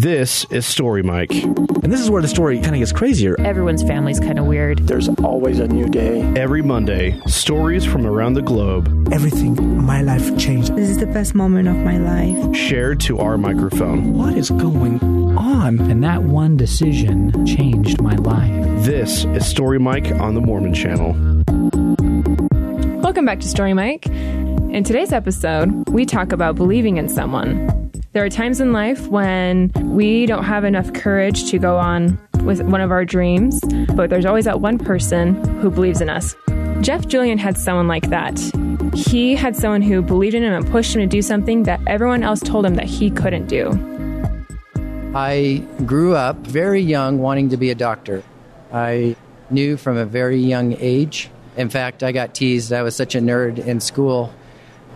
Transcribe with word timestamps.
This 0.00 0.44
is 0.52 0.64
Story 0.64 1.02
Mike. 1.02 1.32
And 1.32 1.92
this 1.92 2.00
is 2.00 2.08
where 2.08 2.22
the 2.22 2.28
story 2.28 2.60
kind 2.60 2.72
of 2.72 2.78
gets 2.78 2.92
crazier. 2.92 3.34
Everyone's 3.40 3.82
family's 3.82 4.20
kind 4.20 4.38
of 4.38 4.44
weird. 4.44 4.86
There's 4.86 5.08
always 5.24 5.58
a 5.58 5.66
new 5.66 5.88
day. 5.88 6.20
Every 6.40 6.62
Monday, 6.62 7.20
stories 7.26 7.84
from 7.84 8.06
around 8.06 8.34
the 8.34 8.42
globe. 8.42 9.12
Everything 9.12 9.84
my 9.84 10.02
life 10.02 10.38
changed. 10.38 10.76
This 10.76 10.88
is 10.88 10.98
the 10.98 11.06
best 11.06 11.34
moment 11.34 11.66
of 11.66 11.74
my 11.78 11.98
life. 11.98 12.54
Shared 12.54 13.00
to 13.00 13.18
our 13.18 13.36
microphone. 13.36 14.12
What 14.12 14.36
is 14.36 14.50
going 14.50 15.00
on? 15.36 15.80
And 15.90 16.04
that 16.04 16.22
one 16.22 16.56
decision 16.56 17.44
changed 17.44 18.00
my 18.00 18.14
life. 18.14 18.84
This 18.84 19.24
is 19.24 19.44
Story 19.44 19.80
Mike 19.80 20.12
on 20.12 20.34
the 20.34 20.40
Mormon 20.40 20.74
Channel. 20.74 21.14
Welcome 23.00 23.24
back 23.24 23.40
to 23.40 23.48
Story 23.48 23.74
Mike. 23.74 24.06
In 24.06 24.84
today's 24.84 25.12
episode, 25.12 25.88
we 25.88 26.06
talk 26.06 26.30
about 26.30 26.54
believing 26.54 26.98
in 26.98 27.08
someone. 27.08 27.87
There 28.14 28.24
are 28.24 28.30
times 28.30 28.58
in 28.58 28.72
life 28.72 29.06
when 29.08 29.70
we 29.84 30.24
don't 30.24 30.44
have 30.44 30.64
enough 30.64 30.94
courage 30.94 31.50
to 31.50 31.58
go 31.58 31.76
on 31.76 32.18
with 32.42 32.62
one 32.62 32.80
of 32.80 32.90
our 32.90 33.04
dreams, 33.04 33.60
but 33.94 34.08
there's 34.08 34.24
always 34.24 34.46
that 34.46 34.62
one 34.62 34.78
person 34.78 35.34
who 35.60 35.70
believes 35.70 36.00
in 36.00 36.08
us. 36.08 36.34
Jeff 36.80 37.06
Julian 37.06 37.36
had 37.36 37.58
someone 37.58 37.86
like 37.86 38.08
that. 38.08 38.38
He 38.94 39.34
had 39.34 39.54
someone 39.54 39.82
who 39.82 40.00
believed 40.00 40.34
in 40.34 40.42
him 40.42 40.54
and 40.54 40.66
pushed 40.70 40.94
him 40.94 41.02
to 41.02 41.06
do 41.06 41.20
something 41.20 41.64
that 41.64 41.80
everyone 41.86 42.22
else 42.22 42.40
told 42.40 42.64
him 42.64 42.76
that 42.76 42.86
he 42.86 43.10
couldn't 43.10 43.46
do. 43.46 43.72
I 45.14 45.62
grew 45.84 46.14
up 46.14 46.38
very 46.38 46.80
young 46.80 47.18
wanting 47.18 47.50
to 47.50 47.58
be 47.58 47.70
a 47.70 47.74
doctor. 47.74 48.22
I 48.72 49.16
knew 49.50 49.76
from 49.76 49.98
a 49.98 50.06
very 50.06 50.38
young 50.38 50.74
age. 50.78 51.28
In 51.58 51.68
fact, 51.68 52.02
I 52.02 52.12
got 52.12 52.34
teased. 52.34 52.72
I 52.72 52.80
was 52.80 52.96
such 52.96 53.14
a 53.14 53.20
nerd 53.20 53.58
in 53.58 53.80
school. 53.80 54.32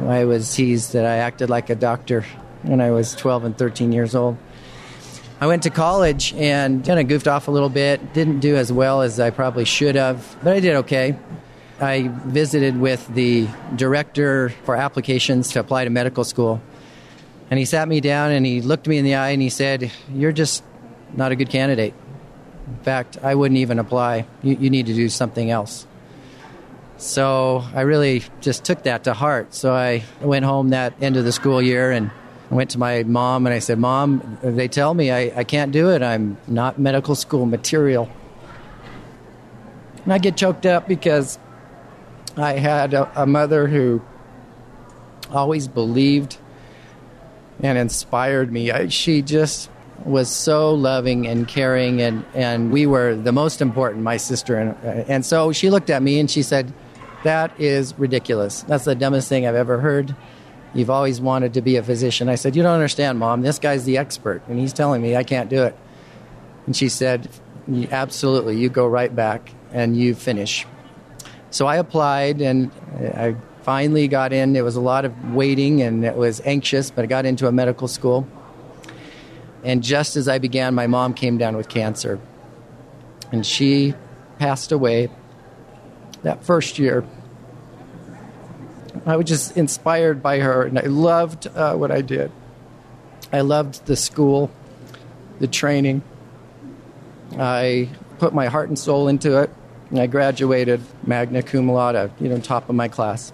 I 0.01 0.25
was 0.25 0.55
teased 0.55 0.95
that 0.95 1.05
I 1.05 1.17
acted 1.17 1.51
like 1.51 1.69
a 1.69 1.75
doctor 1.75 2.25
when 2.63 2.81
I 2.81 2.91
was 2.91 3.15
12 3.15 3.45
and 3.45 3.59
13 3.59 3.93
years 3.93 4.15
old. 4.15 4.37
I 5.41 5.47
went 5.47 5.65
to 5.65 5.71
college 5.71 6.33
and 6.35 6.85
kind 6.85 7.01
of 7.01 7.09
goofed 7.09 7.27
off 7.27 7.49
a 7.49 7.51
little 7.51 7.69
bit. 7.69 8.13
Didn't 8.13 8.41
do 8.41 8.55
as 8.55 8.73
well 8.73 9.03
as 9.03 9.19
I 9.19 9.31
probably 9.31 9.65
should 9.65 9.97
have, 9.97 10.37
but 10.43 10.53
I 10.53 10.61
did 10.61 10.77
okay. 10.77 11.19
I 11.81 12.09
visited 12.27 12.79
with 12.79 13.09
the 13.09 13.49
director 13.75 14.51
for 14.65 14.77
applications 14.77 15.51
to 15.53 15.61
apply 15.61 15.83
to 15.85 15.91
medical 15.91 16.23
school. 16.23 16.63
And 17.51 17.59
he 17.59 17.65
sat 17.65 17.89
me 17.89 18.01
down 18.01 18.31
and 18.31 18.47
he 18.47 18.61
looked 18.61 18.87
me 18.87 18.99
in 18.99 19.05
the 19.05 19.17
eye 19.17 19.31
and 19.31 19.43
he 19.43 19.51
said, 19.51 19.91
You're 20.15 20.31
just 20.31 20.63
not 21.13 21.33
a 21.33 21.37
good 21.37 21.51
candidate. 21.51 21.93
In 22.69 22.85
fact, 22.85 23.19
I 23.21 23.35
wouldn't 23.35 23.59
even 23.59 23.81
apply. 23.81 24.27
You, 24.43 24.57
you 24.61 24.71
need 24.71 24.87
to 24.87 24.95
do 24.95 25.09
something 25.09 25.51
else. 25.51 25.87
So 26.99 27.65
I 27.75 27.81
really 27.81 28.23
just 28.41 28.63
took 28.65 28.85
that 28.85 29.05
to 29.05 29.13
heart. 29.13 29.55
So 29.55 29.75
I 29.75 30.05
went 30.21 30.45
home 30.45 30.69
that 30.69 30.95
end 31.03 31.17
of 31.17 31.25
the 31.25 31.33
school 31.33 31.61
year 31.61 31.91
and 31.91 32.13
I 32.53 32.55
went 32.55 32.69
to 32.73 32.79
my 32.79 33.03
mom 33.05 33.47
and 33.47 33.55
I 33.55 33.61
said, 33.61 33.79
Mom, 33.79 34.37
they 34.43 34.69
tell 34.69 34.93
me 34.93 35.11
I, 35.11 35.33
I 35.35 35.43
can't 35.43 35.73
do 35.73 35.89
it. 35.89 36.03
I'm 36.03 36.37
not 36.47 36.79
medical 36.79 37.15
school 37.15 37.47
material. 37.47 38.11
And 40.05 40.13
I 40.13 40.19
get 40.19 40.37
choked 40.37 40.67
up 40.67 40.87
because 40.87 41.39
I 42.37 42.59
had 42.59 42.93
a, 42.93 43.23
a 43.23 43.25
mother 43.25 43.69
who 43.69 44.03
always 45.31 45.67
believed 45.67 46.37
and 47.63 47.79
inspired 47.79 48.53
me. 48.53 48.71
I, 48.71 48.89
she 48.89 49.23
just 49.23 49.71
was 50.05 50.29
so 50.29 50.75
loving 50.75 51.27
and 51.27 51.49
caring, 51.49 52.03
and, 52.03 52.23
and 52.35 52.71
we 52.71 52.85
were 52.85 53.15
the 53.15 53.33
most 53.33 53.63
important, 53.63 54.03
my 54.03 54.19
sister. 54.19 54.59
And, 54.59 54.71
uh, 54.85 55.05
and 55.11 55.25
so 55.25 55.53
she 55.53 55.71
looked 55.71 55.89
at 55.89 56.03
me 56.03 56.21
and 56.21 56.31
she 56.31 56.43
said, 56.43 56.71
That 57.25 57.59
is 57.59 57.99
ridiculous. 57.99 58.61
That's 58.61 58.85
the 58.85 58.95
dumbest 58.95 59.31
thing 59.31 59.47
I've 59.47 59.55
ever 59.55 59.81
heard. 59.81 60.15
You've 60.75 60.91
always 60.91 61.21
wanted 61.21 61.55
to 61.55 61.61
be 61.61 61.77
a 61.77 61.83
physician. 61.83 62.29
I 62.29 62.37
said, 62.37 62.57
You 62.57 62.63
don't 62.63 62.73
understand, 62.73 63.19
Mom. 63.19 63.43
This 63.43 63.59
guy's 63.59 63.85
the 63.85 63.99
expert, 63.99 64.43
and 64.49 64.59
he's 64.59 64.73
telling 64.73 65.03
me 65.03 65.17
I 65.17 65.23
can't 65.23 65.51
do 65.51 65.65
it. 65.65 65.77
And 66.67 66.77
she 66.77 66.89
said, 66.89 67.29
Absolutely. 67.91 68.59
You 68.59 68.69
go 68.69 68.87
right 68.87 69.15
back 69.15 69.53
and 69.73 69.97
you 69.97 70.15
finish. 70.15 70.67
So 71.51 71.67
I 71.67 71.77
applied, 71.77 72.41
and 72.41 72.71
I 72.99 73.37
finally 73.63 74.09
got 74.09 74.33
in. 74.33 74.57
It 74.57 74.65
was 74.65 74.77
a 74.77 74.81
lot 74.81 75.05
of 75.05 75.35
waiting, 75.35 75.83
and 75.83 76.05
it 76.05 76.17
was 76.17 76.41
anxious, 76.45 76.91
but 76.91 77.03
I 77.03 77.07
got 77.07 77.27
into 77.27 77.47
a 77.47 77.53
medical 77.53 77.89
school. 77.89 78.27
And 79.65 79.83
just 79.83 80.17
as 80.17 80.29
I 80.29 80.39
began, 80.39 80.75
my 80.75 80.87
mom 80.87 81.15
came 81.15 81.39
down 81.39 81.57
with 81.57 81.69
cancer. 81.69 82.19
And 83.31 83.47
she 83.47 83.95
passed 84.39 84.73
away 84.73 85.09
that 86.23 86.45
first 86.45 86.79
year. 86.79 87.05
I 89.05 89.17
was 89.17 89.27
just 89.27 89.57
inspired 89.57 90.23
by 90.23 90.39
her, 90.39 90.63
and 90.65 90.79
I 90.79 90.83
loved 90.83 91.47
uh, 91.49 91.75
what 91.75 91.91
I 91.91 92.03
did. 92.03 92.31
I 93.33 93.41
loved 93.41 93.87
the 93.87 93.97
school, 93.97 94.51
the 95.41 95.47
training. 95.47 96.03
I 97.39 97.89
put 98.19 98.33
my 98.33 98.47
heart 98.47 98.69
and 98.69 98.79
soul 98.79 99.09
into 99.09 99.41
it, 99.41 99.51
and 99.91 99.99
I 99.99 100.07
graduated 100.07 100.83
magna 101.05 101.43
cum 101.43 101.69
laude, 101.69 102.13
you 102.21 102.29
know, 102.29 102.39
top 102.39 102.69
of 102.69 102.77
my 102.77 102.89
class. 102.89 103.33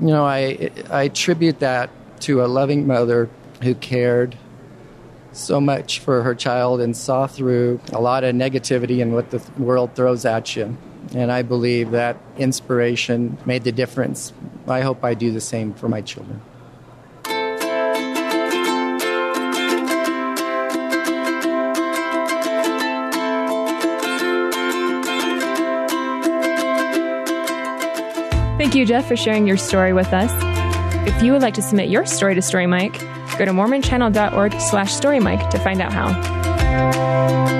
You 0.00 0.08
know, 0.08 0.24
I, 0.24 0.70
I 0.90 1.04
attribute 1.04 1.60
that 1.60 1.90
to 2.20 2.44
a 2.44 2.46
loving 2.46 2.86
mother 2.86 3.28
who 3.62 3.74
cared 3.74 4.36
so 5.32 5.60
much 5.60 6.00
for 6.00 6.22
her 6.22 6.34
child 6.34 6.80
and 6.80 6.96
saw 6.96 7.26
through 7.26 7.80
a 7.92 8.00
lot 8.00 8.24
of 8.24 8.34
negativity 8.34 9.02
and 9.02 9.12
what 9.12 9.30
the 9.30 9.42
world 9.58 9.94
throws 9.94 10.24
at 10.24 10.54
you. 10.56 10.76
And 11.14 11.30
I 11.30 11.42
believe 11.42 11.92
that 11.92 12.16
inspiration 12.36 13.38
made 13.46 13.64
the 13.64 13.72
difference. 13.72 14.32
I 14.66 14.80
hope 14.80 15.04
I 15.04 15.14
do 15.14 15.30
the 15.30 15.40
same 15.40 15.72
for 15.74 15.88
my 15.88 16.00
children. 16.00 16.40
Thank 28.58 28.74
you, 28.74 28.84
Jeff, 28.84 29.06
for 29.06 29.16
sharing 29.16 29.46
your 29.46 29.56
story 29.56 29.92
with 29.92 30.12
us. 30.12 30.32
If 31.06 31.22
you 31.22 31.32
would 31.32 31.42
like 31.42 31.54
to 31.54 31.62
submit 31.62 31.88
your 31.88 32.04
story 32.04 32.34
to 32.34 32.42
Story 32.42 32.66
Mike, 32.66 32.98
go 33.38 33.44
to 33.44 33.52
mormonchannel.org 33.52 34.60
slash 34.60 34.92
storymike 34.92 35.50
to 35.50 35.58
find 35.60 35.80
out 35.80 35.92
how. 35.92 37.55